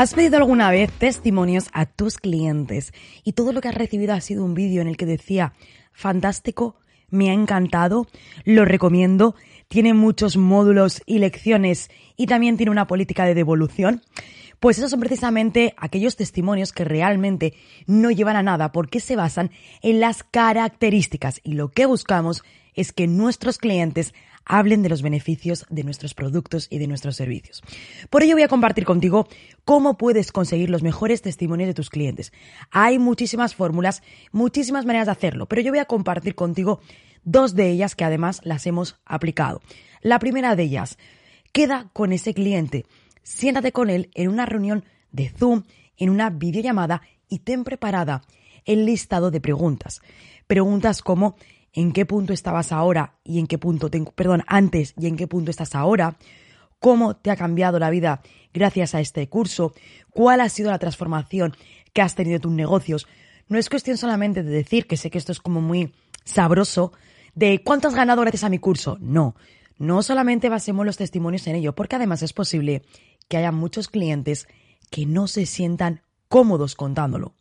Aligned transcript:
¿Has 0.00 0.14
pedido 0.14 0.38
alguna 0.38 0.70
vez 0.70 0.90
testimonios 0.92 1.68
a 1.74 1.84
tus 1.84 2.16
clientes 2.16 2.94
y 3.22 3.34
todo 3.34 3.52
lo 3.52 3.60
que 3.60 3.68
has 3.68 3.74
recibido 3.74 4.14
ha 4.14 4.22
sido 4.22 4.46
un 4.46 4.54
vídeo 4.54 4.80
en 4.80 4.88
el 4.88 4.96
que 4.96 5.04
decía, 5.04 5.52
fantástico, 5.92 6.74
me 7.10 7.28
ha 7.28 7.34
encantado, 7.34 8.06
lo 8.46 8.64
recomiendo, 8.64 9.34
tiene 9.68 9.92
muchos 9.92 10.38
módulos 10.38 11.02
y 11.04 11.18
lecciones 11.18 11.90
y 12.16 12.24
también 12.28 12.56
tiene 12.56 12.72
una 12.72 12.86
política 12.86 13.26
de 13.26 13.34
devolución? 13.34 14.00
Pues 14.58 14.78
esos 14.78 14.90
son 14.90 15.00
precisamente 15.00 15.74
aquellos 15.76 16.16
testimonios 16.16 16.72
que 16.72 16.84
realmente 16.84 17.52
no 17.86 18.10
llevan 18.10 18.36
a 18.36 18.42
nada 18.42 18.72
porque 18.72 19.00
se 19.00 19.16
basan 19.16 19.50
en 19.82 20.00
las 20.00 20.22
características 20.22 21.42
y 21.44 21.52
lo 21.52 21.72
que 21.72 21.84
buscamos 21.84 22.42
es 22.74 22.94
que 22.94 23.06
nuestros 23.06 23.58
clientes 23.58 24.14
hablen 24.50 24.82
de 24.82 24.88
los 24.88 25.00
beneficios 25.00 25.64
de 25.70 25.84
nuestros 25.84 26.12
productos 26.12 26.66
y 26.70 26.78
de 26.78 26.88
nuestros 26.88 27.14
servicios. 27.14 27.62
Por 28.10 28.24
ello 28.24 28.34
voy 28.34 28.42
a 28.42 28.48
compartir 28.48 28.84
contigo 28.84 29.28
cómo 29.64 29.96
puedes 29.96 30.32
conseguir 30.32 30.70
los 30.70 30.82
mejores 30.82 31.22
testimonios 31.22 31.68
de 31.68 31.74
tus 31.74 31.88
clientes. 31.88 32.32
Hay 32.72 32.98
muchísimas 32.98 33.54
fórmulas, 33.54 34.02
muchísimas 34.32 34.86
maneras 34.86 35.06
de 35.06 35.12
hacerlo, 35.12 35.46
pero 35.46 35.62
yo 35.62 35.70
voy 35.70 35.78
a 35.78 35.84
compartir 35.84 36.34
contigo 36.34 36.80
dos 37.22 37.54
de 37.54 37.70
ellas 37.70 37.94
que 37.94 38.02
además 38.02 38.40
las 38.42 38.66
hemos 38.66 38.98
aplicado. 39.04 39.62
La 40.02 40.18
primera 40.18 40.56
de 40.56 40.64
ellas, 40.64 40.98
queda 41.52 41.88
con 41.92 42.12
ese 42.12 42.34
cliente, 42.34 42.86
siéntate 43.22 43.70
con 43.70 43.88
él 43.88 44.10
en 44.14 44.30
una 44.30 44.46
reunión 44.46 44.84
de 45.12 45.28
Zoom, 45.28 45.62
en 45.96 46.10
una 46.10 46.28
videollamada 46.28 47.02
y 47.28 47.38
ten 47.38 47.62
preparada 47.62 48.22
el 48.64 48.84
listado 48.84 49.30
de 49.30 49.40
preguntas. 49.40 50.00
Preguntas 50.48 51.02
como 51.02 51.36
en 51.72 51.92
qué 51.92 52.06
punto 52.06 52.32
estabas 52.32 52.72
ahora 52.72 53.18
y 53.24 53.38
en 53.38 53.46
qué 53.46 53.58
punto, 53.58 53.90
te, 53.90 54.00
perdón, 54.14 54.42
antes 54.46 54.94
y 54.98 55.06
en 55.06 55.16
qué 55.16 55.26
punto 55.26 55.50
estás 55.50 55.74
ahora, 55.74 56.16
cómo 56.78 57.14
te 57.16 57.30
ha 57.30 57.36
cambiado 57.36 57.78
la 57.78 57.90
vida 57.90 58.22
gracias 58.52 58.94
a 58.94 59.00
este 59.00 59.28
curso, 59.28 59.72
cuál 60.10 60.40
ha 60.40 60.48
sido 60.48 60.70
la 60.70 60.78
transformación 60.78 61.54
que 61.92 62.02
has 62.02 62.14
tenido 62.14 62.36
en 62.36 62.42
tus 62.42 62.52
negocios. 62.52 63.06
No 63.48 63.58
es 63.58 63.68
cuestión 63.68 63.96
solamente 63.96 64.42
de 64.42 64.50
decir, 64.50 64.86
que 64.86 64.96
sé 64.96 65.10
que 65.10 65.18
esto 65.18 65.32
es 65.32 65.40
como 65.40 65.60
muy 65.60 65.92
sabroso, 66.24 66.92
de 67.34 67.62
cuánto 67.62 67.88
has 67.88 67.94
ganado 67.94 68.22
gracias 68.22 68.44
a 68.44 68.48
mi 68.48 68.58
curso. 68.58 68.96
No, 69.00 69.36
no 69.78 70.02
solamente 70.02 70.48
basemos 70.48 70.86
los 70.86 70.96
testimonios 70.96 71.46
en 71.46 71.56
ello, 71.56 71.74
porque 71.74 71.96
además 71.96 72.22
es 72.22 72.32
posible 72.32 72.82
que 73.28 73.36
haya 73.36 73.52
muchos 73.52 73.88
clientes 73.88 74.48
que 74.90 75.06
no 75.06 75.28
se 75.28 75.46
sientan 75.46 76.02
cómodos 76.28 76.74
contándolo. 76.74 77.34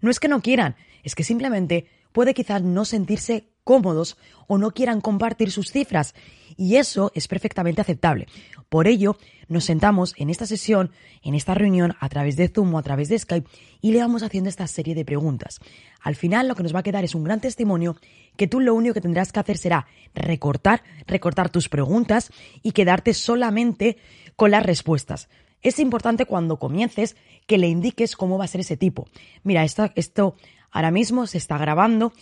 No 0.00 0.10
es 0.10 0.20
que 0.20 0.28
no 0.28 0.40
quieran, 0.40 0.76
es 1.02 1.14
que 1.14 1.24
simplemente 1.24 1.86
puede 2.12 2.34
quizás 2.34 2.62
no 2.62 2.84
sentirse 2.84 3.50
cómodos 3.66 4.16
o 4.46 4.58
no 4.58 4.70
quieran 4.70 5.00
compartir 5.00 5.50
sus 5.50 5.72
cifras. 5.72 6.14
Y 6.56 6.76
eso 6.76 7.10
es 7.16 7.26
perfectamente 7.26 7.80
aceptable. 7.80 8.28
Por 8.68 8.86
ello, 8.86 9.18
nos 9.48 9.64
sentamos 9.64 10.14
en 10.16 10.30
esta 10.30 10.46
sesión, 10.46 10.92
en 11.22 11.34
esta 11.34 11.52
reunión, 11.54 11.94
a 11.98 12.08
través 12.08 12.36
de 12.36 12.48
Zoom 12.48 12.72
o 12.74 12.78
a 12.78 12.82
través 12.82 13.08
de 13.08 13.18
Skype, 13.18 13.48
y 13.80 13.90
le 13.90 13.98
vamos 13.98 14.22
haciendo 14.22 14.48
esta 14.48 14.68
serie 14.68 14.94
de 14.94 15.04
preguntas. 15.04 15.58
Al 16.00 16.14
final, 16.14 16.46
lo 16.46 16.54
que 16.54 16.62
nos 16.62 16.74
va 16.74 16.78
a 16.78 16.84
quedar 16.84 17.04
es 17.04 17.16
un 17.16 17.24
gran 17.24 17.40
testimonio 17.40 17.96
que 18.36 18.46
tú 18.46 18.60
lo 18.60 18.72
único 18.72 18.94
que 18.94 19.00
tendrás 19.00 19.32
que 19.32 19.40
hacer 19.40 19.58
será 19.58 19.88
recortar, 20.14 20.84
recortar 21.08 21.50
tus 21.50 21.68
preguntas 21.68 22.30
y 22.62 22.70
quedarte 22.70 23.14
solamente 23.14 23.96
con 24.36 24.52
las 24.52 24.64
respuestas. 24.64 25.28
Es 25.62 25.80
importante 25.80 26.26
cuando 26.26 26.58
comiences 26.58 27.16
que 27.48 27.58
le 27.58 27.66
indiques 27.66 28.14
cómo 28.14 28.38
va 28.38 28.44
a 28.44 28.48
ser 28.48 28.60
ese 28.60 28.76
tipo. 28.76 29.08
Mira, 29.42 29.64
esto, 29.64 29.90
esto 29.96 30.36
ahora 30.70 30.90
mismo 30.90 31.26
se 31.26 31.38
está 31.38 31.58
grabando 31.58 32.12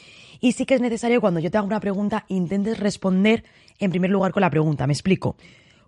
y 0.40 0.52
sí 0.52 0.66
que 0.66 0.74
es 0.74 0.80
necesario 0.80 1.20
cuando 1.20 1.40
yo 1.40 1.50
te 1.50 1.58
hago 1.58 1.66
una 1.66 1.80
pregunta 1.80 2.24
intentes 2.28 2.78
responder 2.78 3.44
en 3.78 3.90
primer 3.90 4.10
lugar 4.10 4.32
con 4.32 4.40
la 4.42 4.50
pregunta. 4.50 4.86
Me 4.86 4.92
explico. 4.92 5.36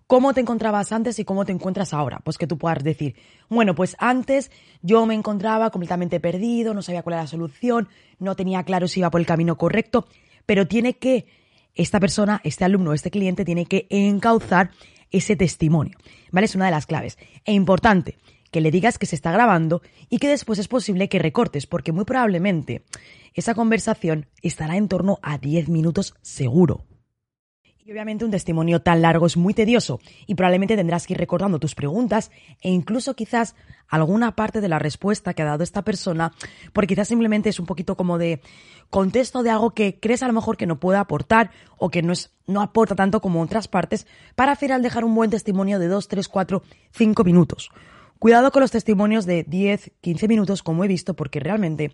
¿Cómo 0.07 0.33
te 0.33 0.39
encontrabas 0.39 0.93
antes 0.93 1.19
y 1.19 1.25
cómo 1.25 1.43
te 1.43 1.51
encuentras 1.51 1.93
ahora? 1.93 2.21
Pues 2.23 2.37
que 2.37 2.47
tú 2.47 2.57
puedas 2.57 2.81
decir, 2.81 3.15
bueno, 3.49 3.75
pues 3.75 3.97
antes 3.99 4.51
yo 4.81 5.05
me 5.05 5.13
encontraba 5.13 5.69
completamente 5.69 6.21
perdido, 6.21 6.73
no 6.73 6.81
sabía 6.81 7.03
cuál 7.03 7.15
era 7.15 7.23
la 7.23 7.27
solución, 7.27 7.89
no 8.17 8.35
tenía 8.35 8.63
claro 8.63 8.87
si 8.87 9.01
iba 9.01 9.11
por 9.11 9.19
el 9.19 9.27
camino 9.27 9.57
correcto, 9.57 10.07
pero 10.45 10.65
tiene 10.65 10.93
que, 10.93 11.27
esta 11.75 11.99
persona, 11.99 12.39
este 12.45 12.63
alumno, 12.63 12.93
este 12.93 13.11
cliente 13.11 13.43
tiene 13.43 13.65
que 13.65 13.85
encauzar 13.89 14.71
ese 15.11 15.35
testimonio, 15.35 15.97
¿vale? 16.31 16.45
Es 16.45 16.55
una 16.55 16.65
de 16.65 16.71
las 16.71 16.85
claves. 16.85 17.17
E 17.43 17.53
importante, 17.53 18.17
que 18.47 18.61
le 18.61 18.71
digas 18.71 18.97
que 18.97 19.05
se 19.05 19.15
está 19.15 19.31
grabando 19.31 19.81
y 20.09 20.19
que 20.19 20.27
después 20.27 20.59
es 20.59 20.67
posible 20.67 21.09
que 21.09 21.19
recortes, 21.19 21.67
porque 21.67 21.91
muy 21.91 22.05
probablemente 22.05 22.83
esa 23.33 23.53
conversación 23.53 24.27
estará 24.41 24.77
en 24.77 24.87
torno 24.87 25.19
a 25.21 25.37
10 25.37 25.69
minutos 25.69 26.15
seguro. 26.21 26.85
Y 27.87 27.91
obviamente 27.93 28.25
un 28.25 28.31
testimonio 28.31 28.81
tan 28.81 29.01
largo 29.01 29.27
es 29.27 29.37
muy 29.37 29.53
tedioso 29.53 30.01
y 30.25 30.35
probablemente 30.35 30.75
tendrás 30.75 31.07
que 31.07 31.13
ir 31.13 31.19
recordando 31.19 31.57
tus 31.57 31.73
preguntas 31.73 32.31
e 32.59 32.69
incluso 32.69 33.15
quizás 33.15 33.55
alguna 33.87 34.35
parte 34.35 34.59
de 34.59 34.67
la 34.67 34.77
respuesta 34.77 35.33
que 35.33 35.41
ha 35.41 35.45
dado 35.45 35.63
esta 35.63 35.83
persona, 35.83 36.33
porque 36.73 36.87
quizás 36.87 37.07
simplemente 37.07 37.47
es 37.47 37.61
un 37.61 37.65
poquito 37.65 37.95
como 37.95 38.17
de 38.17 38.41
contexto 38.89 39.41
de 39.41 39.51
algo 39.51 39.71
que 39.71 40.01
crees 40.01 40.21
a 40.21 40.27
lo 40.27 40.33
mejor 40.33 40.57
que 40.57 40.65
no 40.65 40.81
puede 40.81 40.99
aportar 40.99 41.51
o 41.77 41.89
que 41.89 42.01
no, 42.01 42.11
es, 42.11 42.35
no 42.45 42.61
aporta 42.61 42.93
tanto 42.93 43.21
como 43.21 43.41
otras 43.41 43.69
partes, 43.69 44.05
para 44.35 44.51
al 44.51 44.57
final 44.57 44.81
dejar 44.81 45.05
un 45.05 45.15
buen 45.15 45.29
testimonio 45.29 45.79
de 45.79 45.87
2, 45.87 46.09
3, 46.09 46.27
4, 46.27 46.63
5 46.91 47.23
minutos. 47.23 47.69
Cuidado 48.19 48.51
con 48.51 48.61
los 48.61 48.71
testimonios 48.71 49.25
de 49.25 49.43
10, 49.43 49.91
15 50.01 50.27
minutos, 50.27 50.63
como 50.63 50.83
he 50.83 50.87
visto, 50.87 51.15
porque 51.15 51.39
realmente 51.39 51.91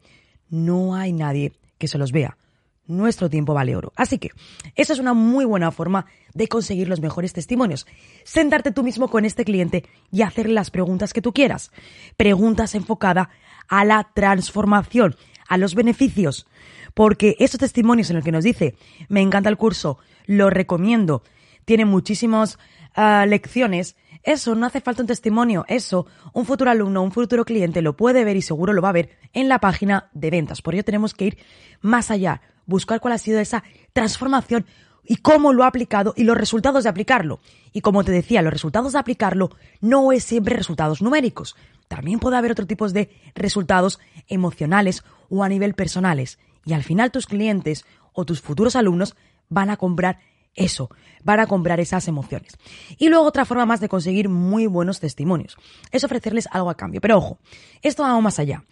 no 0.50 0.96
hay 0.96 1.12
nadie 1.12 1.54
que 1.78 1.88
se 1.88 1.98
los 1.98 2.12
vea. 2.12 2.38
Nuestro 2.86 3.30
tiempo 3.30 3.54
vale 3.54 3.76
oro. 3.76 3.94
Así 3.96 4.18
que, 4.18 4.32
esa 4.76 4.94
es 4.94 5.00
una 5.00 5.14
muy 5.14 5.46
buena 5.46 5.72
forma 5.72 6.06
de 6.34 6.48
conseguir 6.48 6.88
los 6.88 7.00
mejores 7.00 7.34
testimonios. 7.34 7.88
Sentarte 8.24 8.72
tú 8.72 8.84
mismo 8.84 9.10
con 9.10 9.26
este 9.26 9.46
cliente 9.46 9.86
y 10.12 10.22
hacerle 10.22 10.54
las 10.54 10.72
preguntas 10.72 11.14
que 11.14 11.22
tú 11.22 11.34
quieras. 11.34 11.72
Preguntas 12.18 12.76
enfocadas 12.76 13.28
a 13.70 13.86
la 13.86 14.10
transformación, 14.14 15.16
a 15.48 15.58
los 15.58 15.76
beneficios. 15.76 16.46
Porque 16.94 17.36
esos 17.40 17.60
testimonios 17.60 18.10
en 18.10 18.18
los 18.18 18.26
que 18.26 18.32
nos 18.32 18.44
dice, 18.44 18.76
me 19.10 19.22
encanta 19.22 19.50
el 19.50 19.58
curso, 19.58 19.98
lo 20.26 20.50
recomiendo, 20.50 21.24
tiene 21.66 21.86
muchísimas 21.86 22.60
ah, 22.96 23.26
lecciones, 23.28 23.96
eso 24.24 24.56
no 24.56 24.66
hace 24.66 24.82
falta 24.82 25.04
un 25.04 25.08
testimonio, 25.08 25.66
eso 25.68 26.08
un 26.34 26.46
futuro 26.46 26.72
alumno, 26.72 27.04
un 27.04 27.12
futuro 27.12 27.44
cliente 27.44 27.82
lo 27.82 27.98
puede 27.98 28.24
ver 28.24 28.38
y 28.38 28.42
seguro 28.42 28.74
lo 28.74 28.82
va 28.82 28.90
a 28.90 28.94
ver 28.94 29.18
en 29.34 29.50
la 29.50 29.60
página 29.60 30.10
de 30.14 30.30
ventas. 30.30 30.62
Por 30.62 30.74
ello 30.74 30.86
tenemos 30.86 31.14
que 31.14 31.26
ir 31.26 31.38
más 31.82 32.10
allá, 32.10 32.42
buscar 32.66 33.02
cuál 33.02 33.14
ha 33.14 33.18
sido 33.18 33.40
esa 33.40 33.64
transformación 33.92 34.66
y 35.06 35.18
cómo 35.18 35.52
lo 35.52 35.64
ha 35.64 35.68
aplicado 35.68 36.14
y 36.16 36.24
los 36.24 36.38
resultados 36.38 36.84
de 36.84 36.90
aplicarlo. 36.90 37.42
Y 37.74 37.82
como 37.82 38.04
te 38.04 38.12
decía, 38.12 38.42
los 38.42 38.54
resultados 38.54 38.94
de 38.94 39.00
aplicarlo 39.00 39.50
no 39.82 40.12
es 40.12 40.24
siempre 40.24 40.56
resultados 40.56 41.02
numéricos. 41.02 41.56
También 41.90 42.20
puede 42.20 42.38
haber 42.38 42.52
otro 42.52 42.66
tipo 42.66 42.88
de 42.88 43.10
resultados 43.36 44.00
emocionales 44.28 45.04
o 45.30 45.44
a 45.44 45.50
nivel 45.50 45.74
personales. 45.74 46.40
Y 46.66 46.74
al 46.74 46.84
final 46.84 47.12
tus 47.12 47.28
clientes 47.28 47.86
o 48.14 48.26
tus 48.26 48.42
futuros 48.42 48.78
alumnos 48.78 49.16
van 49.50 49.70
a 49.70 49.78
comprar 49.78 50.20
eso, 50.56 50.90
van 51.24 51.40
a 51.40 51.48
comprar 51.48 51.80
esas 51.80 52.08
emociones. 52.08 52.58
Y 52.98 53.10
luego 53.10 53.26
otra 53.26 53.46
forma 53.46 53.66
más 53.66 53.80
de 53.80 53.90
conseguir 53.90 54.30
muy 54.30 54.68
buenos 54.68 55.00
testimonios 55.00 55.58
es 55.92 56.04
ofrecerles 56.04 56.48
algo 56.52 56.70
a 56.70 56.78
cambio. 56.78 57.02
Pero 57.02 57.18
ojo, 57.18 57.40
esto 57.82 58.04
va 58.04 58.20
más 58.22 58.40
allá. 58.40 58.64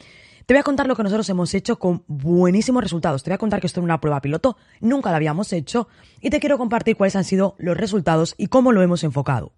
Te 0.46 0.54
voy 0.54 0.60
a 0.60 0.64
contar 0.64 0.88
lo 0.88 0.96
que 0.96 1.04
nosotros 1.04 1.30
hemos 1.30 1.54
hecho 1.54 1.78
con 1.80 2.04
buenísimos 2.08 2.84
resultados. 2.84 3.24
Te 3.24 3.30
voy 3.30 3.36
a 3.36 3.40
contar 3.40 3.62
que 3.62 3.68
esto 3.68 3.80
es 3.80 3.84
una 3.84 4.02
prueba 4.02 4.22
piloto, 4.22 4.58
nunca 4.80 5.12
la 5.12 5.18
habíamos 5.18 5.54
hecho 5.54 5.88
y 6.20 6.30
te 6.30 6.40
quiero 6.40 6.58
compartir 6.58 6.98
cuáles 6.98 7.16
han 7.16 7.24
sido 7.24 7.56
los 7.58 7.78
resultados 7.78 8.36
y 8.38 8.48
cómo 8.48 8.72
lo 8.72 8.82
hemos 8.82 9.04
enfocado. 9.04 9.54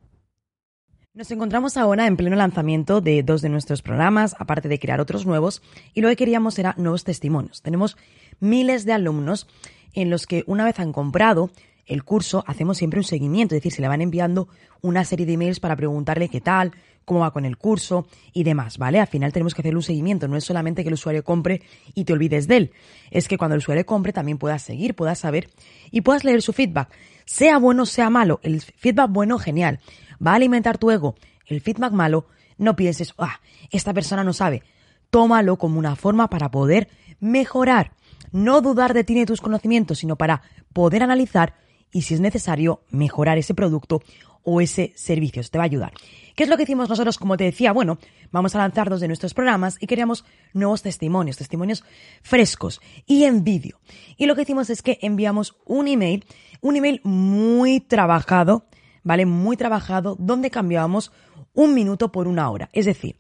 Nos 1.16 1.30
encontramos 1.30 1.78
ahora 1.78 2.08
en 2.08 2.18
pleno 2.18 2.36
lanzamiento 2.36 3.00
de 3.00 3.22
dos 3.22 3.44
de 3.44 3.50
nuestros 3.50 3.84
programas, 3.84 4.36
aparte 4.40 4.68
de 4.68 4.80
crear 4.80 5.00
otros 5.00 5.28
nuevos, 5.28 5.62
y 5.94 6.02
lo 6.02 6.10
que 6.10 6.16
queríamos 6.16 6.58
era 6.58 6.74
nuevos 6.78 7.04
testimonios. 7.04 7.62
Tenemos 7.62 7.98
miles 8.40 8.84
de 8.84 8.94
alumnos 8.94 9.48
en 9.94 10.10
los 10.10 10.26
que 10.26 10.44
una 10.48 10.66
vez 10.66 10.80
han 10.80 10.92
comprado 10.92 11.52
el 11.86 12.04
curso, 12.04 12.44
hacemos 12.48 12.78
siempre 12.78 13.00
un 13.00 13.04
seguimiento, 13.04 13.56
es 13.56 13.62
decir, 13.62 13.74
se 13.74 13.82
le 13.82 13.88
van 13.88 14.02
enviando 14.02 14.48
una 14.82 15.04
serie 15.04 15.26
de 15.26 15.34
emails 15.34 15.60
para 15.60 15.76
preguntarle 15.76 16.30
qué 16.30 16.42
tal, 16.42 16.72
cómo 17.06 17.22
va 17.22 17.32
con 17.32 17.46
el 17.46 17.58
curso 17.58 18.08
y 18.32 18.44
demás, 18.44 18.78
¿vale? 18.78 19.00
Al 19.00 19.08
final 19.08 19.34
tenemos 19.34 19.54
que 19.54 19.62
hacer 19.62 19.76
un 19.76 19.84
seguimiento, 19.84 20.28
no 20.28 20.38
es 20.38 20.44
solamente 20.44 20.84
que 20.84 20.90
el 20.90 20.94
usuario 20.94 21.24
compre 21.24 21.62
y 21.94 22.06
te 22.06 22.14
olvides 22.14 22.48
de 22.48 22.58
él, 22.58 22.72
es 23.12 23.28
que 23.28 23.38
cuando 23.38 23.56
el 23.56 23.60
usuario 23.60 23.86
compre 23.86 24.14
también 24.14 24.38
puedas 24.38 24.62
seguir, 24.62 24.96
puedas 24.96 25.20
saber 25.20 25.50
y 25.92 26.02
puedas 26.02 26.24
leer 26.24 26.42
su 26.42 26.54
feedback, 26.54 26.90
sea 27.26 27.58
bueno, 27.58 27.86
sea 27.86 28.10
malo, 28.10 28.40
el 28.44 28.62
feedback 28.62 29.12
bueno, 29.12 29.38
genial, 29.38 29.80
va 30.26 30.32
a 30.32 30.36
alimentar 30.36 30.78
tu 30.78 30.92
ego, 30.92 31.16
el 31.48 31.62
feedback 31.62 31.92
malo, 31.92 32.28
no 32.58 32.76
pienses, 32.76 33.14
ah, 33.18 33.42
esta 33.72 33.94
persona 33.94 34.24
no 34.24 34.34
sabe, 34.34 34.64
tómalo 35.10 35.58
como 35.58 35.80
una 35.80 35.96
forma 35.96 36.30
para 36.30 36.50
poder 36.50 36.88
mejorar, 37.20 37.92
no 38.32 38.62
dudar 38.62 38.94
de 38.94 39.04
ti 39.04 39.14
ni 39.14 39.26
tus 39.26 39.42
conocimientos, 39.42 40.00
sino 40.00 40.16
para 40.16 40.42
poder 40.74 41.04
analizar 41.04 41.54
y 41.94 42.02
si 42.02 42.16
es 42.16 42.20
necesario 42.20 42.82
mejorar 42.90 43.38
ese 43.38 43.54
producto 43.54 44.02
o 44.44 44.62
ese 44.62 44.94
servicio. 44.96 45.40
Eso 45.40 45.52
te 45.52 45.58
va 45.58 45.64
a 45.64 45.66
ayudar. 45.66 45.94
¿Qué 46.36 46.44
es 46.44 46.50
lo 46.50 46.58
que 46.58 46.64
hicimos 46.64 46.90
nosotros? 46.90 47.18
Como 47.18 47.38
te 47.38 47.46
decía, 47.46 47.72
bueno, 47.72 47.98
vamos 48.32 48.56
a 48.56 48.58
lanzar 48.58 48.90
dos 48.90 49.00
de 49.00 49.08
nuestros 49.08 49.34
programas 49.34 49.78
y 49.80 49.88
queríamos 49.88 50.26
nuevos 50.54 50.82
testimonios, 50.82 51.38
testimonios 51.38 51.84
frescos 52.22 52.82
y 53.06 53.24
en 53.24 53.44
vídeo. 53.44 53.80
Y 54.18 54.26
lo 54.26 54.36
que 54.36 54.42
hicimos 54.42 54.70
es 54.70 54.82
que 54.82 55.00
enviamos 55.02 55.56
un 55.66 55.88
email, 55.88 56.26
un 56.62 56.76
email 56.76 57.02
muy 57.04 57.80
trabajado, 57.80 58.66
¿vale? 59.04 59.26
Muy 59.26 59.58
trabajado, 59.58 60.18
donde 60.20 60.50
cambiábamos 60.50 61.12
un 61.54 61.74
minuto 61.74 62.12
por 62.12 62.28
una 62.28 62.50
hora. 62.50 62.70
Es 62.74 62.86
decir, 62.86 63.16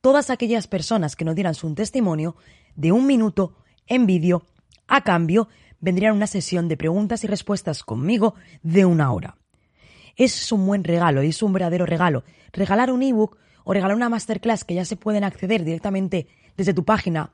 todas 0.00 0.30
aquellas 0.30 0.68
personas 0.68 1.16
que 1.16 1.24
nos 1.24 1.34
dieran 1.34 1.54
su 1.54 1.72
testimonio 1.74 2.36
de 2.76 2.92
un 2.92 3.06
minuto 3.06 3.54
en 3.86 4.06
vídeo, 4.06 4.44
a 4.86 5.02
cambio, 5.02 5.48
vendrían 5.80 6.14
una 6.14 6.26
sesión 6.26 6.68
de 6.68 6.76
preguntas 6.76 7.24
y 7.24 7.26
respuestas 7.26 7.82
conmigo 7.82 8.34
de 8.62 8.84
una 8.84 9.12
hora. 9.12 9.36
Es 10.16 10.50
un 10.50 10.66
buen 10.66 10.84
regalo, 10.84 11.20
es 11.20 11.42
un 11.42 11.52
verdadero 11.52 11.86
regalo. 11.86 12.24
Regalar 12.52 12.90
un 12.90 13.02
ebook 13.02 13.38
o 13.64 13.72
regalar 13.72 13.96
una 13.96 14.08
masterclass 14.08 14.64
que 14.64 14.74
ya 14.74 14.84
se 14.84 14.96
pueden 14.96 15.24
acceder 15.24 15.64
directamente 15.64 16.26
desde 16.56 16.74
tu 16.74 16.84
página, 16.84 17.32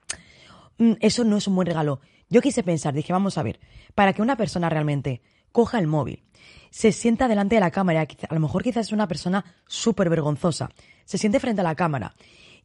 mm, 0.78 0.94
eso 1.00 1.24
no 1.24 1.36
es 1.36 1.46
un 1.46 1.54
buen 1.54 1.66
regalo. 1.66 2.00
Yo 2.28 2.42
quise 2.42 2.62
pensar, 2.62 2.92
dije, 2.92 3.12
vamos 3.12 3.38
a 3.38 3.42
ver, 3.42 3.60
para 3.94 4.12
que 4.12 4.22
una 4.22 4.36
persona 4.36 4.68
realmente 4.68 5.22
coja 5.52 5.78
el 5.78 5.86
móvil, 5.86 6.24
se 6.70 6.90
sienta 6.90 7.28
delante 7.28 7.54
de 7.54 7.60
la 7.60 7.70
cámara, 7.70 8.06
a 8.28 8.34
lo 8.34 8.40
mejor 8.40 8.64
quizás 8.64 8.88
es 8.88 8.92
una 8.92 9.06
persona 9.06 9.44
súper 9.68 10.10
vergonzosa, 10.10 10.70
se 11.04 11.18
siente 11.18 11.38
frente 11.38 11.60
a 11.60 11.64
la 11.64 11.76
cámara 11.76 12.16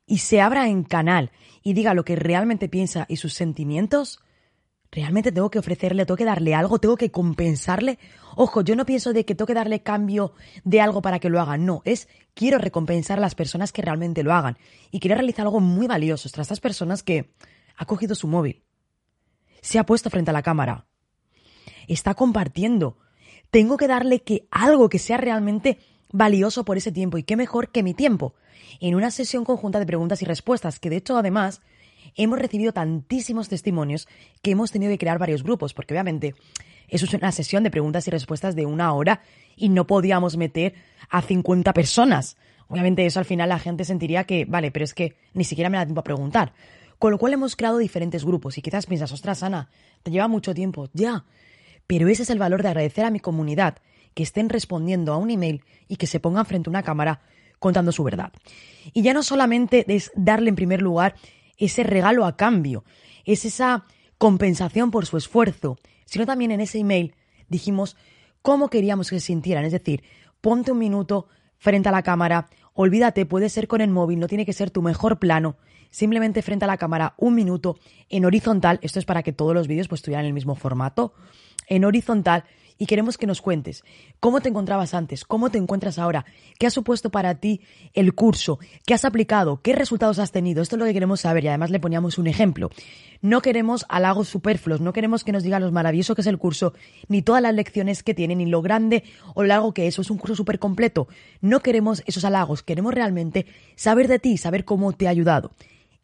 y 0.07 0.17
se 0.17 0.41
abra 0.41 0.67
en 0.67 0.83
canal 0.83 1.31
y 1.61 1.73
diga 1.73 1.93
lo 1.93 2.03
que 2.03 2.15
realmente 2.15 2.67
piensa 2.67 3.05
y 3.07 3.17
sus 3.17 3.35
sentimientos, 3.35 4.19
realmente 4.91 5.31
tengo 5.31 5.49
que 5.49 5.59
ofrecerle, 5.59 6.05
tengo 6.05 6.17
que 6.17 6.25
darle 6.25 6.55
algo, 6.55 6.79
tengo 6.79 6.97
que 6.97 7.11
compensarle. 7.11 7.99
Ojo, 8.35 8.61
yo 8.61 8.75
no 8.75 8.85
pienso 8.85 9.13
de 9.13 9.25
que 9.25 9.35
tengo 9.35 9.47
que 9.47 9.53
darle 9.53 9.83
cambio 9.83 10.33
de 10.63 10.81
algo 10.81 11.01
para 11.01 11.19
que 11.19 11.29
lo 11.29 11.39
haga, 11.39 11.57
no, 11.57 11.81
es 11.85 12.07
quiero 12.33 12.57
recompensar 12.57 13.17
a 13.17 13.21
las 13.21 13.35
personas 13.35 13.71
que 13.71 13.81
realmente 13.81 14.23
lo 14.23 14.33
hagan. 14.33 14.57
Y 14.91 14.99
quiero 14.99 15.15
realizar 15.15 15.45
algo 15.45 15.59
muy 15.59 15.87
valioso. 15.87 16.29
Tras 16.29 16.47
estas 16.47 16.59
personas 16.59 17.03
que 17.03 17.33
ha 17.75 17.85
cogido 17.85 18.15
su 18.15 18.27
móvil, 18.27 18.63
se 19.61 19.79
ha 19.79 19.85
puesto 19.85 20.09
frente 20.09 20.31
a 20.31 20.33
la 20.33 20.43
cámara, 20.43 20.87
está 21.87 22.13
compartiendo. 22.13 22.97
Tengo 23.51 23.77
que 23.77 23.87
darle 23.87 24.21
que 24.21 24.47
algo 24.51 24.89
que 24.89 24.99
sea 24.99 25.17
realmente 25.17 25.79
valioso 26.11 26.65
por 26.65 26.77
ese 26.77 26.91
tiempo. 26.91 27.17
Y 27.17 27.23
qué 27.23 27.35
mejor 27.35 27.71
que 27.71 27.83
mi 27.83 27.93
tiempo. 27.93 28.35
En 28.79 28.95
una 28.95 29.11
sesión 29.11 29.43
conjunta 29.43 29.79
de 29.79 29.85
preguntas 29.85 30.21
y 30.21 30.25
respuestas 30.25 30.79
que 30.79 30.89
de 30.89 30.97
hecho 30.97 31.17
además 31.17 31.61
hemos 32.15 32.39
recibido 32.39 32.73
tantísimos 32.73 33.49
testimonios 33.49 34.07
que 34.41 34.51
hemos 34.51 34.71
tenido 34.71 34.91
que 34.91 34.97
crear 34.97 35.19
varios 35.19 35.43
grupos, 35.43 35.73
porque 35.73 35.93
obviamente 35.93 36.35
eso 36.87 37.05
es 37.05 37.13
una 37.13 37.31
sesión 37.31 37.63
de 37.63 37.71
preguntas 37.71 38.07
y 38.07 38.11
respuestas 38.11 38.55
de 38.55 38.65
una 38.65 38.93
hora 38.93 39.21
y 39.55 39.69
no 39.69 39.85
podíamos 39.85 40.37
meter 40.37 40.73
a 41.09 41.21
50 41.21 41.73
personas. 41.73 42.37
Obviamente 42.67 43.05
eso 43.05 43.19
al 43.19 43.25
final 43.25 43.49
la 43.49 43.59
gente 43.59 43.85
sentiría 43.85 44.23
que, 44.23 44.45
vale, 44.45 44.71
pero 44.71 44.85
es 44.85 44.93
que 44.93 45.15
ni 45.33 45.43
siquiera 45.43 45.69
me 45.69 45.77
da 45.77 45.85
tiempo 45.85 46.01
a 46.01 46.03
preguntar. 46.03 46.53
Con 46.97 47.11
lo 47.11 47.17
cual 47.17 47.33
hemos 47.33 47.55
creado 47.55 47.77
diferentes 47.77 48.25
grupos 48.25 48.57
y 48.57 48.61
quizás 48.61 48.85
piensas, 48.85 49.11
ostras, 49.11 49.41
Ana, 49.43 49.69
te 50.03 50.11
lleva 50.11 50.27
mucho 50.27 50.53
tiempo. 50.53 50.89
Ya. 50.93 51.25
Pero 51.87 52.07
ese 52.09 52.23
es 52.23 52.29
el 52.29 52.39
valor 52.39 52.61
de 52.61 52.69
agradecer 52.69 53.05
a 53.05 53.11
mi 53.11 53.19
comunidad 53.19 53.77
que 54.13 54.23
estén 54.23 54.49
respondiendo 54.49 55.13
a 55.13 55.17
un 55.17 55.29
email 55.31 55.63
y 55.87 55.95
que 55.95 56.07
se 56.07 56.19
pongan 56.19 56.45
frente 56.45 56.69
a 56.69 56.71
una 56.71 56.83
cámara 56.83 57.21
contando 57.59 57.91
su 57.91 58.03
verdad. 58.03 58.31
Y 58.93 59.01
ya 59.01 59.13
no 59.13 59.23
solamente 59.23 59.85
es 59.87 60.11
darle 60.15 60.49
en 60.49 60.55
primer 60.55 60.81
lugar 60.81 61.15
ese 61.59 61.83
regalo 61.83 62.25
a 62.25 62.35
cambio, 62.35 62.83
es 63.25 63.45
esa 63.45 63.85
compensación 64.17 64.89
por 64.89 65.05
su 65.05 65.17
esfuerzo, 65.17 65.77
sino 66.05 66.25
también 66.25 66.51
en 66.51 66.61
ese 66.61 66.79
email 66.79 67.13
dijimos 67.47 67.95
cómo 68.41 68.69
queríamos 68.69 69.09
que 69.09 69.19
se 69.19 69.27
sintieran, 69.27 69.65
es 69.65 69.71
decir, 69.71 70.03
ponte 70.41 70.71
un 70.71 70.79
minuto 70.79 71.27
frente 71.57 71.89
a 71.89 71.91
la 71.91 72.03
cámara, 72.03 72.49
olvídate, 72.73 73.25
puede 73.25 73.49
ser 73.49 73.67
con 73.67 73.81
el 73.81 73.89
móvil, 73.89 74.19
no 74.19 74.27
tiene 74.27 74.45
que 74.45 74.53
ser 74.53 74.71
tu 74.71 74.81
mejor 74.81 75.19
plano, 75.19 75.57
simplemente 75.89 76.41
frente 76.41 76.65
a 76.65 76.67
la 76.67 76.77
cámara 76.77 77.13
un 77.17 77.35
minuto 77.35 77.77
en 78.09 78.25
horizontal, 78.25 78.79
esto 78.81 78.99
es 78.99 79.05
para 79.05 79.23
que 79.23 79.33
todos 79.33 79.53
los 79.53 79.67
vídeos 79.67 79.87
pues 79.87 80.01
tuvieran 80.01 80.25
el 80.25 80.33
mismo 80.33 80.55
formato, 80.55 81.13
en 81.67 81.85
horizontal 81.85 82.45
y 82.79 82.87
queremos 82.87 83.17
que 83.17 83.27
nos 83.27 83.41
cuentes 83.41 83.83
cómo 84.19 84.41
te 84.41 84.49
encontrabas 84.49 84.95
antes, 84.95 85.25
cómo 85.25 85.51
te 85.51 85.59
encuentras 85.59 85.99
ahora, 85.99 86.25
qué 86.57 86.65
ha 86.65 86.71
supuesto 86.71 87.11
para 87.11 87.35
ti 87.35 87.61
el 87.93 88.15
curso, 88.15 88.57
qué 88.87 88.95
has 88.95 89.05
aplicado, 89.05 89.61
qué 89.61 89.75
resultados 89.75 90.17
has 90.17 90.31
tenido. 90.31 90.63
Esto 90.63 90.77
es 90.77 90.79
lo 90.79 90.85
que 90.85 90.93
queremos 90.93 91.21
saber 91.21 91.43
y 91.43 91.49
además 91.49 91.69
le 91.69 91.79
poníamos 91.79 92.17
un 92.17 92.27
ejemplo. 92.27 92.71
No 93.21 93.41
queremos 93.41 93.85
halagos 93.89 94.29
superfluos, 94.29 94.79
no 94.79 94.93
queremos 94.93 95.25
que 95.25 95.33
nos 95.33 95.43
diga 95.43 95.59
lo 95.59 95.69
maravilloso 95.71 96.15
que 96.15 96.21
es 96.21 96.27
el 96.27 96.37
curso, 96.37 96.73
ni 97.09 97.21
todas 97.21 97.41
las 97.41 97.53
lecciones 97.53 98.01
que 98.01 98.13
tiene, 98.13 98.35
ni 98.35 98.45
lo 98.45 98.61
grande 98.61 99.03
o 99.35 99.43
largo 99.43 99.73
que 99.73 99.87
es. 99.87 99.99
Es 99.99 100.09
un 100.09 100.17
curso 100.17 100.37
súper 100.37 100.57
completo. 100.57 101.09
No 101.41 101.59
queremos 101.59 102.01
esos 102.05 102.23
halagos, 102.23 102.63
queremos 102.63 102.93
realmente 102.93 103.45
saber 103.75 104.07
de 104.07 104.19
ti, 104.19 104.37
saber 104.37 104.63
cómo 104.63 104.93
te 104.93 105.07
ha 105.07 105.09
ayudado. 105.11 105.51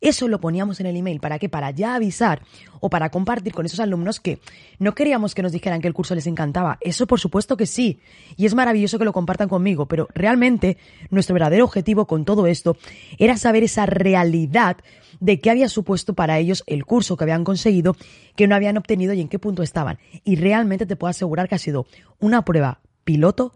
Eso 0.02 0.28
lo 0.28 0.40
poníamos 0.40 0.80
en 0.80 0.86
el 0.86 0.98
email. 0.98 1.20
¿Para 1.20 1.40
qué? 1.40 1.50
Para 1.50 1.72
ya 1.72 1.96
avisar 1.96 2.42
o 2.80 2.90
para 2.90 3.10
compartir 3.10 3.54
con 3.54 3.66
esos 3.66 3.80
alumnos 3.80 4.20
que 4.20 4.40
no 4.78 4.94
queríamos 4.94 5.34
que 5.34 5.42
nos 5.42 5.52
dijeran 5.52 5.82
que 5.82 5.88
el 5.88 5.94
curso 5.94 6.16
les 6.16 6.28
encantaba. 6.28 6.78
Eso 6.82 7.08
por 7.08 7.20
supuesto 7.20 7.58
que 7.58 7.66
sí. 7.66 8.00
Y 8.36 8.46
es 8.46 8.54
maravilloso 8.54 9.00
que 9.00 9.06
lo 9.06 9.14
compartan 9.14 9.50
conmigo. 9.50 9.88
Pero 9.88 10.08
realmente 10.14 10.78
nuestro 11.10 11.34
verdadero 11.34 11.64
objetivo 11.64 12.06
con 12.06 12.26
todo 12.26 12.46
esto 12.46 12.78
era 13.18 13.38
saber 13.38 13.64
esa 13.64 13.86
realidad 13.86 14.78
de 15.20 15.40
qué 15.40 15.50
había 15.50 15.70
supuesto 15.70 16.14
para 16.14 16.38
ellos 16.40 16.64
el 16.68 16.86
curso 16.86 17.16
que 17.18 17.24
habían 17.24 17.44
conseguido, 17.44 17.96
que 18.36 18.48
no 18.48 18.56
habían 18.56 18.78
obtenido 18.78 19.14
y 19.14 19.22
en 19.22 19.30
qué 19.30 19.40
punto 19.40 19.64
estaban. 19.64 19.98
Y 20.24 20.36
realmente 20.36 20.86
te 20.86 20.96
puedo 20.96 21.10
asegurar 21.10 21.48
que 21.48 21.56
ha 21.56 21.60
sido 21.60 21.88
una 22.20 22.44
prueba 22.44 22.82
piloto 23.06 23.54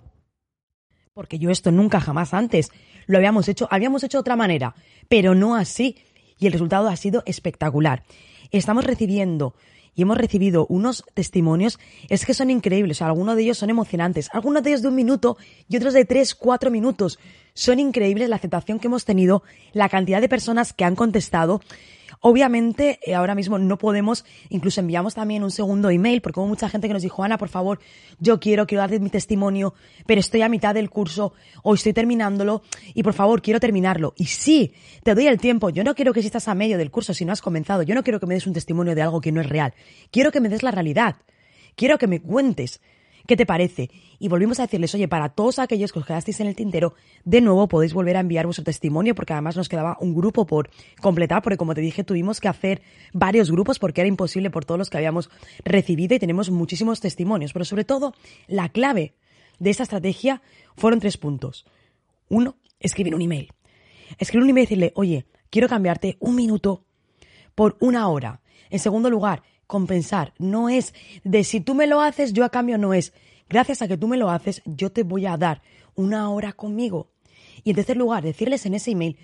porque 1.20 1.38
yo 1.38 1.50
esto 1.50 1.70
nunca 1.70 2.00
jamás 2.00 2.34
antes 2.34 2.72
lo 3.06 3.18
habíamos 3.18 3.50
hecho, 3.50 3.68
habíamos 3.72 4.06
hecho 4.06 4.20
de 4.20 4.22
otra 4.22 4.38
manera, 4.38 4.74
pero 5.10 5.36
no 5.36 5.56
así 5.56 5.98
y 6.40 6.48
el 6.48 6.54
resultado 6.54 6.88
ha 6.88 6.96
sido 6.96 7.24
espectacular. 7.26 8.04
Estamos 8.52 8.84
recibiendo 8.84 9.54
y 9.96 10.04
hemos 10.04 10.18
recibido 10.18 10.66
unos 10.70 11.04
testimonios, 11.14 11.78
es 12.08 12.26
que 12.26 12.34
son 12.34 12.50
increíbles, 12.50 13.02
algunos 13.02 13.36
de 13.36 13.44
ellos 13.44 13.58
son 13.58 13.70
emocionantes, 13.70 14.30
algunos 14.32 14.64
de 14.64 14.70
ellos 14.70 14.82
de 14.82 14.88
un 14.88 14.96
minuto 14.96 15.38
y 15.68 15.76
otros 15.76 15.94
de 15.94 16.06
tres, 16.06 16.36
cuatro 16.36 16.72
minutos. 16.72 17.20
Son 17.54 17.80
increíbles 17.80 18.30
la 18.30 18.38
aceptación 18.38 18.80
que 18.80 18.88
hemos 18.88 19.04
tenido, 19.04 19.44
la 19.74 19.90
cantidad 19.90 20.22
de 20.22 20.30
personas 20.30 20.72
que 20.72 20.86
han 20.86 20.96
contestado 20.96 21.62
Obviamente, 22.22 23.00
eh, 23.06 23.16
ahora 23.16 23.34
mismo 23.34 23.58
no 23.58 23.78
podemos, 23.78 24.26
incluso 24.50 24.82
enviamos 24.82 25.16
también 25.16 25.44
un 25.44 25.52
segundo 25.52 25.90
email, 25.90 26.22
porque 26.22 26.40
hubo 26.40 26.48
mucha 26.48 26.70
gente 26.70 26.88
que 26.88 26.94
nos 26.94 27.04
dijo, 27.04 27.24
Ana, 27.24 27.38
por 27.38 27.50
favor, 27.50 27.80
yo 28.20 28.40
quiero, 28.40 28.68
quiero 28.68 28.82
dar 28.82 29.00
mi 29.00 29.10
testimonio, 29.10 29.74
pero 30.06 30.20
estoy 30.20 30.42
a 30.42 30.50
mitad 30.50 30.74
del 30.74 30.90
curso 30.90 31.34
o 31.64 31.74
estoy 31.74 31.94
terminándolo 31.94 32.62
y 32.94 33.04
por 33.04 33.14
favor, 33.14 33.42
quiero 33.42 33.60
terminarlo. 33.60 34.14
Y 34.18 34.26
sí, 34.26 34.74
te 35.04 35.16
doy 35.16 35.28
el 35.28 35.40
tiempo. 35.40 35.70
Yo 35.70 35.84
no 35.84 35.96
quiero 35.96 36.14
que 36.14 36.20
estás 36.20 36.48
a 36.48 36.56
medio 36.56 36.78
del 36.78 36.92
curso 36.92 37.14
si 37.14 37.26
no 37.26 37.32
has 37.32 37.42
comenzado. 37.42 37.84
Yo 37.84 37.96
no 37.96 38.04
quiero 38.04 38.20
que 38.20 38.26
me 38.26 38.34
des 38.34 38.48
un 38.48 38.54
testimonio 38.54 38.96
de 38.96 39.02
algo 39.02 39.22
que 39.22 39.32
no 39.32 39.42
es 39.42 39.48
real. 39.48 39.74
Quiero 40.12 40.32
que 40.32 40.42
me 40.42 40.50
des 40.50 40.64
la 40.64 40.72
realidad. 40.72 41.16
Quiero 41.76 41.98
que 41.98 42.08
me 42.08 42.22
cuentes 42.22 42.82
¿Qué 43.30 43.38
te 43.38 43.46
parece? 43.46 43.92
Y 44.18 44.28
volvimos 44.28 44.60
a 44.60 44.64
decirles, 44.64 44.96
oye, 44.96 45.08
para 45.08 45.30
todos 45.30 45.60
aquellos 45.60 45.94
que 45.94 46.00
os 46.00 46.06
quedasteis 46.08 46.40
en 46.40 46.48
el 46.48 46.56
tintero, 46.56 46.96
de 47.26 47.42
nuevo 47.42 47.68
podéis 47.68 47.94
volver 47.94 48.18
a 48.18 48.22
enviar 48.22 48.48
vuestro 48.48 48.64
testimonio, 48.64 49.14
porque 49.14 49.34
además 49.34 49.56
nos 49.56 49.70
quedaba 49.70 49.98
un 50.00 50.16
grupo 50.16 50.48
por 50.48 50.72
completar, 51.00 51.44
porque 51.44 51.56
como 51.56 51.76
te 51.76 51.82
dije, 51.82 52.04
tuvimos 52.04 52.40
que 52.40 52.48
hacer 52.48 52.82
varios 53.14 53.52
grupos 53.52 53.78
porque 53.78 54.02
era 54.02 54.08
imposible 54.08 54.50
por 54.50 54.66
todos 54.66 54.80
los 54.80 54.90
que 54.90 54.98
habíamos 54.98 55.30
recibido 55.64 56.16
y 56.16 56.20
tenemos 56.20 56.50
muchísimos 56.50 57.02
testimonios. 57.02 57.54
Pero 57.54 57.66
sobre 57.66 57.84
todo, 57.84 58.16
la 58.48 58.70
clave 58.70 59.14
de 59.60 59.70
esta 59.70 59.84
estrategia 59.84 60.42
fueron 60.76 61.00
tres 61.00 61.18
puntos. 61.18 61.68
Uno, 62.30 62.56
escribir 62.80 63.14
un 63.14 63.22
email. 63.22 63.54
Escribir 64.18 64.46
un 64.46 64.50
email 64.50 64.64
y 64.64 64.66
decirle, 64.66 64.92
oye, 64.96 65.28
quiero 65.52 65.68
cambiarte 65.68 66.18
un 66.20 66.34
minuto 66.34 66.84
por 67.54 67.78
una 67.80 68.08
hora. 68.08 68.42
En 68.72 68.80
segundo 68.80 69.12
lugar, 69.12 69.44
compensar. 69.70 70.34
No 70.40 70.68
es 70.68 70.96
de 71.24 71.44
si 71.44 71.62
tú 71.62 71.76
me 71.76 71.86
lo 71.86 72.02
haces, 72.02 72.34
yo 72.34 72.44
a 72.44 72.50
cambio 72.50 72.80
no 72.80 72.96
es. 72.96 73.14
Gracias 73.48 73.84
a 73.84 73.88
que 73.88 73.98
tú 73.98 74.08
me 74.08 74.18
lo 74.18 74.32
haces, 74.32 74.64
yo 74.66 74.92
te 74.92 75.04
voy 75.04 75.28
a 75.28 75.38
dar 75.38 75.62
una 75.94 76.32
hora 76.32 76.54
conmigo. 76.54 77.12
Y 77.64 77.70
en 77.70 77.76
tercer 77.76 77.96
lugar, 77.96 78.24
decirles 78.24 78.66
en 78.66 78.74
ese 78.74 78.92
email 78.92 79.18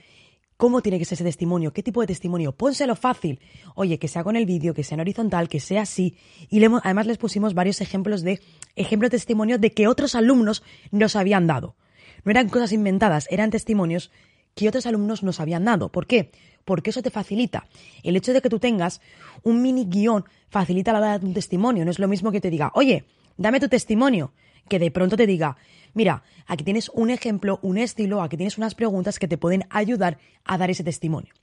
cómo 0.55 0.81
tiene 0.81 0.99
que 0.99 1.05
ser 1.05 1.15
ese 1.15 1.23
testimonio, 1.23 1.73
qué 1.73 1.81
tipo 1.81 1.99
de 2.01 2.07
testimonio. 2.07 2.51
Pónselo 2.51 2.95
fácil. 2.95 3.39
Oye, 3.73 3.97
que 3.97 4.07
sea 4.07 4.23
con 4.23 4.35
el 4.35 4.45
vídeo, 4.45 4.75
que 4.75 4.83
sea 4.83 4.95
en 4.95 5.01
horizontal, 5.01 5.49
que 5.49 5.59
sea 5.59 5.81
así. 5.81 6.15
Y 6.47 6.63
además 6.63 7.07
les 7.07 7.17
pusimos 7.17 7.55
varios 7.55 7.81
ejemplos 7.81 8.21
de 8.21 8.39
ejemplos 8.75 9.09
de 9.09 9.17
testimonio 9.17 9.57
de 9.57 9.71
que 9.71 9.87
otros 9.87 10.13
alumnos 10.13 10.61
nos 10.91 11.15
habían 11.15 11.47
dado. 11.47 11.75
No 12.23 12.29
eran 12.29 12.49
cosas 12.49 12.71
inventadas, 12.71 13.27
eran 13.31 13.49
testimonios 13.49 14.11
que 14.53 14.69
otros 14.69 14.85
alumnos 14.85 15.23
nos 15.23 15.39
habían 15.39 15.65
dado. 15.65 15.91
¿Por 15.91 16.05
qué? 16.05 16.31
Porque 16.65 16.89
eso 16.89 17.01
te 17.01 17.11
facilita. 17.11 17.67
El 18.03 18.15
hecho 18.15 18.33
de 18.33 18.41
que 18.41 18.49
tú 18.49 18.59
tengas 18.59 19.01
un 19.43 19.61
mini 19.61 19.85
guion 19.85 20.25
facilita 20.49 20.91
la 20.91 20.99
hora 20.99 21.19
de 21.19 21.25
un 21.25 21.33
testimonio. 21.33 21.85
No 21.85 21.91
es 21.91 21.99
lo 21.99 22.07
mismo 22.07 22.31
que 22.31 22.41
te 22.41 22.49
diga, 22.49 22.71
oye, 22.73 23.05
dame 23.37 23.59
tu 23.59 23.69
testimonio, 23.69 24.33
que 24.67 24.79
de 24.79 24.91
pronto 24.91 25.15
te 25.15 25.27
diga, 25.27 25.57
mira, 25.93 26.23
aquí 26.47 26.63
tienes 26.63 26.89
un 26.89 27.09
ejemplo, 27.09 27.59
un 27.61 27.77
estilo, 27.77 28.21
aquí 28.21 28.37
tienes 28.37 28.57
unas 28.57 28.75
preguntas 28.75 29.19
que 29.19 29.27
te 29.27 29.37
pueden 29.37 29.65
ayudar 29.69 30.17
a 30.43 30.57
dar 30.57 30.69
ese 30.69 30.83
testimonio. 30.83 31.33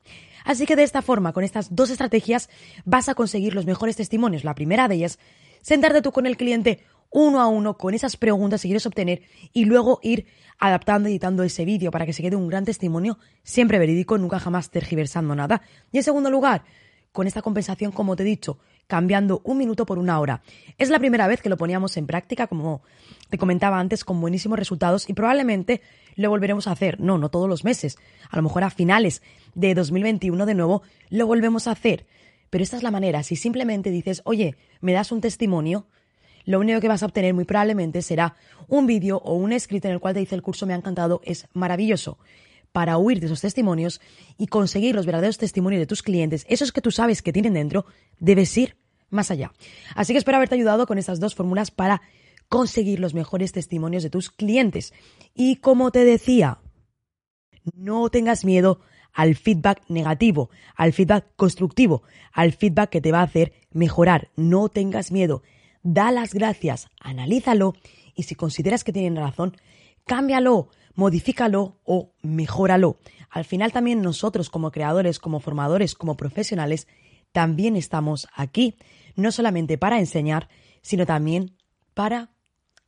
Así 0.44 0.66
que 0.66 0.76
de 0.76 0.82
esta 0.82 1.02
forma, 1.02 1.32
con 1.32 1.44
estas 1.44 1.74
dos 1.74 1.90
estrategias, 1.90 2.50
vas 2.84 3.08
a 3.08 3.14
conseguir 3.14 3.54
los 3.54 3.66
mejores 3.66 3.96
testimonios. 3.96 4.44
La 4.44 4.54
primera 4.54 4.88
de 4.88 4.96
ellas, 4.96 5.18
sentarte 5.60 6.02
tú 6.02 6.10
con 6.10 6.26
el 6.26 6.36
cliente 6.36 6.80
uno 7.12 7.40
a 7.40 7.46
uno 7.46 7.76
con 7.76 7.94
esas 7.94 8.16
preguntas 8.16 8.62
que 8.62 8.68
quieres 8.68 8.86
obtener 8.86 9.22
y 9.52 9.64
luego 9.64 10.00
ir 10.02 10.26
adaptando, 10.58 11.08
y 11.08 11.12
editando 11.12 11.42
ese 11.42 11.64
vídeo 11.64 11.90
para 11.90 12.06
que 12.06 12.12
se 12.12 12.22
quede 12.22 12.36
un 12.36 12.48
gran 12.48 12.64
testimonio, 12.64 13.18
siempre 13.42 13.78
verídico, 13.78 14.18
nunca 14.18 14.38
jamás 14.38 14.70
tergiversando 14.70 15.34
nada. 15.34 15.62
Y 15.90 15.98
en 15.98 16.04
segundo 16.04 16.30
lugar, 16.30 16.64
con 17.12 17.26
esta 17.26 17.42
compensación, 17.42 17.92
como 17.92 18.16
te 18.16 18.22
he 18.22 18.26
dicho, 18.26 18.58
cambiando 18.86 19.40
un 19.44 19.58
minuto 19.58 19.86
por 19.86 19.98
una 19.98 20.18
hora. 20.20 20.42
Es 20.78 20.90
la 20.90 20.98
primera 20.98 21.26
vez 21.26 21.40
que 21.40 21.48
lo 21.48 21.56
poníamos 21.56 21.96
en 21.96 22.06
práctica, 22.06 22.46
como 22.46 22.82
te 23.30 23.38
comentaba 23.38 23.78
antes, 23.78 24.04
con 24.04 24.20
buenísimos 24.20 24.58
resultados 24.58 25.08
y 25.08 25.14
probablemente 25.14 25.80
lo 26.14 26.30
volveremos 26.30 26.66
a 26.66 26.72
hacer. 26.72 27.00
No, 27.00 27.18
no 27.18 27.30
todos 27.30 27.48
los 27.48 27.64
meses. 27.64 27.96
A 28.30 28.36
lo 28.36 28.42
mejor 28.42 28.64
a 28.64 28.70
finales 28.70 29.22
de 29.54 29.74
2021 29.74 30.46
de 30.46 30.54
nuevo 30.54 30.82
lo 31.10 31.26
volvemos 31.26 31.68
a 31.68 31.72
hacer. 31.72 32.06
Pero 32.50 32.64
esta 32.64 32.76
es 32.76 32.82
la 32.82 32.90
manera. 32.90 33.22
Si 33.22 33.34
simplemente 33.36 33.90
dices, 33.90 34.20
oye, 34.24 34.56
me 34.80 34.92
das 34.92 35.10
un 35.10 35.22
testimonio, 35.22 35.86
lo 36.44 36.60
único 36.60 36.80
que 36.80 36.88
vas 36.88 37.02
a 37.02 37.06
obtener 37.06 37.34
muy 37.34 37.44
probablemente 37.44 38.02
será 38.02 38.36
un 38.68 38.86
vídeo 38.86 39.18
o 39.18 39.34
un 39.34 39.52
escrito 39.52 39.88
en 39.88 39.94
el 39.94 40.00
cual 40.00 40.14
te 40.14 40.20
dice 40.20 40.34
el 40.34 40.42
curso 40.42 40.66
me 40.66 40.74
ha 40.74 40.76
encantado, 40.76 41.20
es 41.24 41.46
maravilloso. 41.52 42.18
Para 42.72 42.96
huir 42.96 43.20
de 43.20 43.26
esos 43.26 43.42
testimonios 43.42 44.00
y 44.38 44.46
conseguir 44.46 44.94
los 44.94 45.04
verdaderos 45.04 45.36
testimonios 45.36 45.80
de 45.80 45.86
tus 45.86 46.02
clientes, 46.02 46.46
esos 46.48 46.72
que 46.72 46.80
tú 46.80 46.90
sabes 46.90 47.20
que 47.20 47.32
tienen 47.32 47.54
dentro, 47.54 47.84
debes 48.18 48.56
ir 48.56 48.76
más 49.10 49.30
allá. 49.30 49.52
Así 49.94 50.14
que 50.14 50.18
espero 50.18 50.36
haberte 50.36 50.54
ayudado 50.54 50.86
con 50.86 50.98
estas 50.98 51.20
dos 51.20 51.34
fórmulas 51.34 51.70
para 51.70 52.00
conseguir 52.48 52.98
los 52.98 53.14
mejores 53.14 53.52
testimonios 53.52 54.02
de 54.02 54.10
tus 54.10 54.30
clientes. 54.30 54.92
Y 55.34 55.56
como 55.56 55.90
te 55.90 56.04
decía, 56.04 56.60
no 57.74 58.08
tengas 58.08 58.44
miedo 58.44 58.80
al 59.12 59.36
feedback 59.36 59.82
negativo, 59.88 60.50
al 60.74 60.92
feedback 60.92 61.26
constructivo, 61.36 62.02
al 62.32 62.52
feedback 62.52 62.90
que 62.90 63.00
te 63.00 63.12
va 63.12 63.20
a 63.20 63.24
hacer 63.24 63.52
mejorar. 63.70 64.30
No 64.36 64.68
tengas 64.68 65.12
miedo 65.12 65.42
da 65.82 66.10
las 66.12 66.34
gracias, 66.34 66.88
analízalo 67.00 67.74
y 68.14 68.24
si 68.24 68.34
consideras 68.34 68.84
que 68.84 68.92
tienen 68.92 69.16
razón, 69.16 69.56
cámbialo, 70.06 70.68
modifícalo 70.94 71.80
o 71.84 72.12
mejóralo. 72.22 72.98
Al 73.30 73.44
final 73.44 73.72
también 73.72 74.02
nosotros 74.02 74.50
como 74.50 74.70
creadores, 74.70 75.18
como 75.18 75.40
formadores, 75.40 75.94
como 75.94 76.16
profesionales, 76.16 76.86
también 77.32 77.76
estamos 77.76 78.28
aquí, 78.34 78.76
no 79.16 79.32
solamente 79.32 79.78
para 79.78 79.98
enseñar, 79.98 80.48
sino 80.82 81.06
también 81.06 81.56
para 81.94 82.30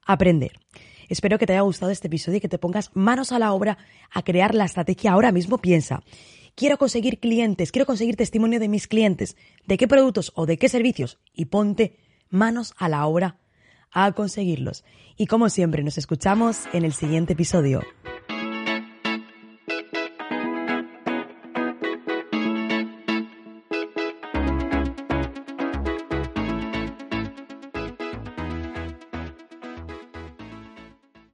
aprender. 0.04 0.60
Espero 1.08 1.38
que 1.38 1.46
te 1.46 1.52
haya 1.52 1.62
gustado 1.62 1.92
este 1.92 2.08
episodio 2.08 2.38
y 2.38 2.40
que 2.40 2.48
te 2.48 2.58
pongas 2.58 2.90
manos 2.94 3.32
a 3.32 3.38
la 3.38 3.52
obra 3.52 3.78
a 4.10 4.22
crear 4.22 4.54
la 4.54 4.64
estrategia 4.64 5.12
ahora 5.12 5.32
mismo. 5.32 5.58
Piensa, 5.58 6.02
quiero 6.54 6.78
conseguir 6.78 7.20
clientes, 7.20 7.72
quiero 7.72 7.86
conseguir 7.86 8.16
testimonio 8.16 8.60
de 8.60 8.68
mis 8.68 8.86
clientes, 8.86 9.36
de 9.66 9.76
qué 9.76 9.88
productos 9.88 10.32
o 10.34 10.46
de 10.46 10.58
qué 10.58 10.68
servicios 10.68 11.18
y 11.32 11.46
ponte 11.46 12.03
manos 12.30 12.74
a 12.78 12.88
la 12.88 13.06
obra 13.06 13.38
a 13.92 14.10
conseguirlos. 14.12 14.84
Y 15.16 15.26
como 15.26 15.48
siempre, 15.48 15.82
nos 15.82 15.98
escuchamos 15.98 16.64
en 16.72 16.84
el 16.84 16.92
siguiente 16.92 17.34
episodio. 17.34 17.82